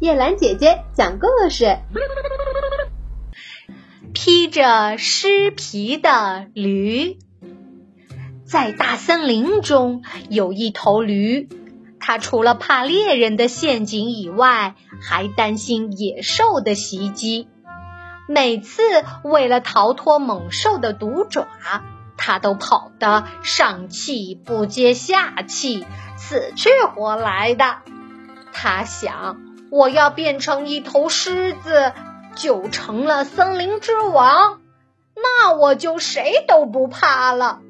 [0.00, 1.78] 叶兰姐姐讲故事：
[4.12, 7.18] 披着尸皮的驴。
[8.44, 11.48] 在大森林中有一头驴，
[11.98, 17.48] 它除了怕猎人的陷阱以外，还担心野兽的袭击。
[18.28, 18.82] 每次
[19.24, 21.48] 为了逃脱猛兽的毒爪，
[22.16, 25.84] 它都跑得上气不接下气，
[26.16, 27.78] 死去活来的。
[28.52, 29.40] 他想，
[29.70, 31.92] 我要变成一头狮子，
[32.34, 34.60] 就成了森林之王，
[35.14, 37.60] 那我就谁都不怕了。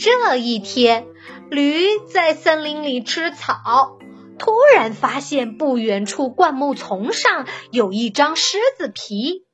[0.00, 1.06] 这一天，
[1.50, 3.98] 驴在森林里吃草，
[4.38, 9.46] 突然发现不远处灌木丛上有一张狮子皮，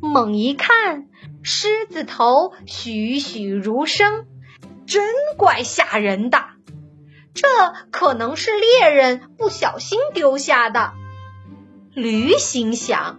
[0.00, 1.08] 猛一看，
[1.42, 4.26] 狮子头栩栩如生，
[4.86, 5.02] 真
[5.36, 6.44] 怪吓人的。
[7.34, 7.46] 这
[7.90, 10.92] 可能是猎人不小心丢下的。
[11.94, 13.18] 驴心想：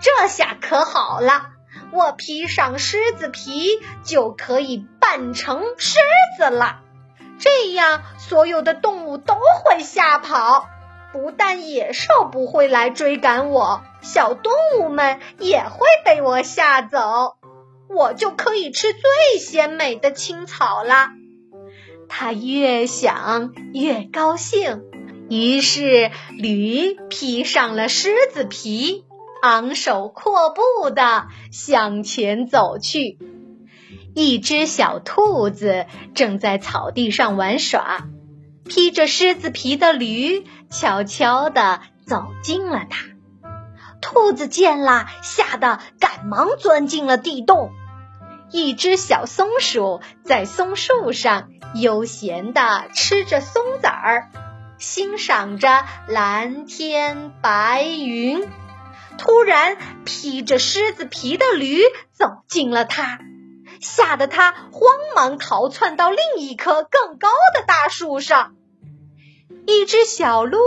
[0.00, 1.50] 这下可好了，
[1.92, 3.68] 我披上狮子皮
[4.04, 5.98] 就可以扮成狮
[6.38, 6.80] 子了。
[7.38, 10.66] 这样，所有的动物都会吓跑，
[11.12, 17.36] 不但野兽不会来追赶我，小动物们也会被我吓走，
[17.88, 21.08] 我就可以吃最鲜美的青草了。
[22.08, 24.82] 他越想越高兴，
[25.28, 29.04] 于是驴披上了狮子皮，
[29.42, 33.18] 昂首阔步的向前走去。
[34.14, 38.06] 一只小兔子正在草地上玩耍，
[38.68, 43.06] 披着狮子皮的驴悄悄地走近了它。
[44.02, 47.70] 兔子见了，吓得赶忙钻进了地洞。
[48.52, 54.30] 一只小松鼠在松树上悠闲地吃着松子儿，
[54.78, 58.46] 欣赏着蓝天白云。
[59.16, 61.80] 突然，披着狮子皮的驴
[62.12, 63.20] 走近了它，
[63.80, 68.54] 吓得它慌忙逃窜到另一棵更高的大树上。
[69.66, 70.58] 一只小鹿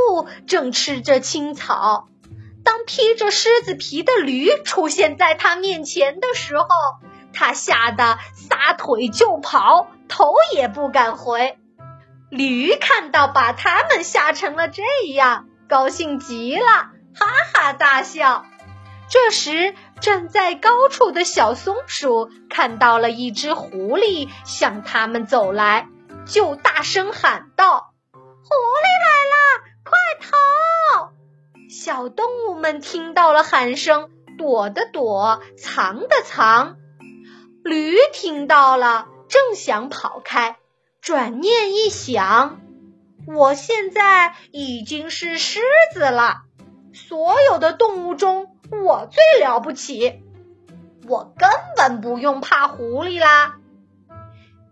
[0.48, 2.08] 正吃着青草，
[2.64, 6.66] 当披着狮子皮的驴出现在它面前的时候。
[7.36, 11.60] 他吓得撒腿就跑，头也不敢回。
[12.32, 14.82] 驴看到把他们吓成了这
[15.14, 16.66] 样，高兴极了，
[17.14, 18.46] 哈哈大笑。
[19.08, 25.88] 这时，站在高处的小松鼠看到了一只狐狸向他们走来，
[26.26, 28.50] 就大声喊道：“狐
[28.82, 31.14] 狸来了，快逃！”
[31.70, 36.78] 小动物们听到了喊声，躲的躲，藏的藏。
[37.66, 40.58] 驴听到了，正想跑开，
[41.02, 42.62] 转念一想，
[43.26, 45.62] 我现在已经是狮
[45.92, 46.44] 子了，
[46.94, 50.22] 所有的动物中我最了不起，
[51.08, 53.56] 我根本不用怕狐狸啦。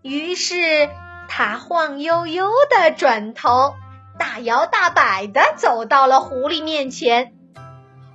[0.03, 0.87] 于是
[1.27, 3.73] 他晃悠悠的转头，
[4.19, 7.33] 大摇大摆的走到了狐狸面前。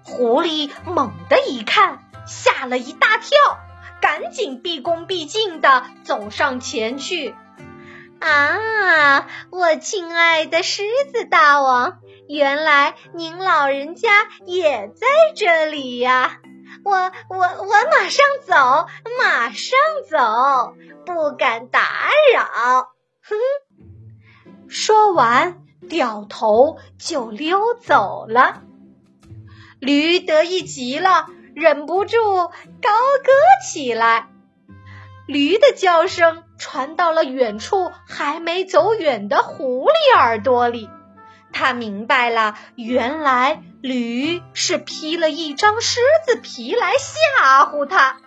[0.05, 3.37] 狐狸猛地一看，吓了一大跳。
[4.01, 7.35] 赶紧毕恭毕敬地走上前去。
[8.21, 10.83] 啊，我亲爱的狮
[11.13, 11.99] 子大王，
[12.29, 14.09] 原来您老人家
[14.45, 16.41] 也在这里呀！
[16.85, 18.87] 我我我马上走，
[19.21, 19.79] 马上
[20.11, 20.75] 走，
[21.07, 21.81] 不敢打
[22.35, 22.89] 扰。
[23.23, 23.37] 哼！
[24.69, 28.63] 说完，掉头就溜走了。
[29.81, 31.27] 驴得意极了。
[31.59, 32.51] 忍不住高
[33.25, 33.33] 歌
[33.67, 34.29] 起来，
[35.27, 40.89] 驴的叫声传到了远处还没走远的狐狸耳朵里。
[41.53, 48.19] 他明白了，原来驴是披了一张狮子皮来吓唬他。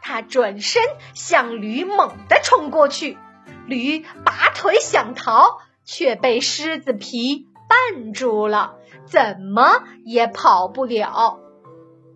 [0.00, 0.82] 他转身
[1.12, 3.18] 向驴猛地冲过去，
[3.66, 11.40] 驴拔腿想逃，却被狮子皮绊住了，怎么也跑不了。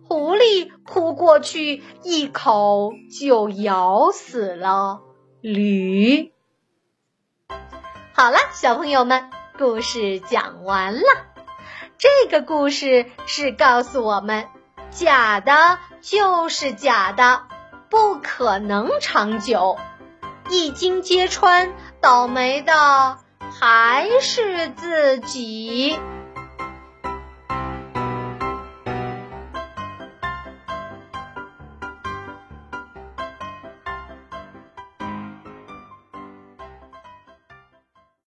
[0.09, 5.01] 狐狸扑过去，一口就咬死了
[5.39, 6.33] 驴。
[8.13, 9.29] 好了，小朋友们，
[9.59, 11.03] 故事讲完了。
[11.99, 14.47] 这个故事是告诉我们，
[14.89, 17.43] 假的就是假的，
[17.91, 19.77] 不可能长久。
[20.49, 21.71] 一经揭穿，
[22.01, 23.19] 倒霉的
[23.59, 25.99] 还是自己。